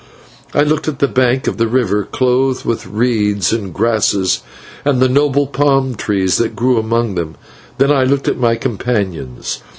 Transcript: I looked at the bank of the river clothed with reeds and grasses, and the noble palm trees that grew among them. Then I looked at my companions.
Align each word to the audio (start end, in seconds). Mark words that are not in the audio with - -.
I 0.55 0.63
looked 0.63 0.87
at 0.87 0.97
the 0.97 1.07
bank 1.07 1.45
of 1.45 1.57
the 1.57 1.67
river 1.67 2.05
clothed 2.05 2.65
with 2.65 2.87
reeds 2.87 3.53
and 3.53 3.71
grasses, 3.71 4.41
and 4.83 4.99
the 4.99 5.07
noble 5.07 5.45
palm 5.45 5.93
trees 5.93 6.37
that 6.37 6.55
grew 6.55 6.79
among 6.79 7.13
them. 7.13 7.35
Then 7.77 7.91
I 7.91 8.03
looked 8.03 8.27
at 8.27 8.39
my 8.39 8.55
companions. 8.55 9.61